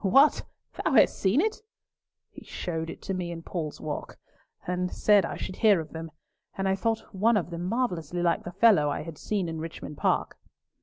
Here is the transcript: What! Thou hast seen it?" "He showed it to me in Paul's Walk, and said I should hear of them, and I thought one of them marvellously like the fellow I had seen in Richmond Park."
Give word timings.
What! 0.03 0.41
Thou 0.83 0.93
hast 0.93 1.15
seen 1.19 1.41
it?" 1.41 1.61
"He 2.31 2.43
showed 2.43 2.89
it 2.89 3.03
to 3.03 3.13
me 3.13 3.29
in 3.29 3.43
Paul's 3.43 3.79
Walk, 3.79 4.17
and 4.65 4.89
said 4.89 5.25
I 5.27 5.37
should 5.37 5.57
hear 5.57 5.79
of 5.79 5.93
them, 5.93 6.09
and 6.57 6.67
I 6.67 6.73
thought 6.75 7.13
one 7.13 7.37
of 7.37 7.51
them 7.51 7.65
marvellously 7.65 8.23
like 8.23 8.41
the 8.43 8.51
fellow 8.51 8.89
I 8.89 9.03
had 9.03 9.19
seen 9.19 9.47
in 9.47 9.59
Richmond 9.61 9.97
Park." 9.97 10.39